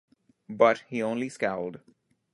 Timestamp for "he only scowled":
0.87-1.79